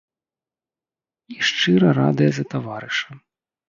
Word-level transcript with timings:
І 1.35 1.39
шчыра 1.51 1.89
радыя 2.01 2.31
за 2.43 2.51
таварыша. 2.53 3.23